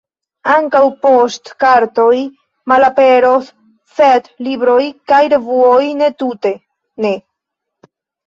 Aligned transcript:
Ankaŭ 0.51 0.79
poŝtkartoj 1.01 2.15
malaperos, 2.71 3.51
sed 3.99 4.31
libroj 4.47 4.79
kaj 5.13 5.21
revuoj, 5.35 5.85
ne, 5.99 6.09
tute 6.23 6.55
ne! 7.05 7.13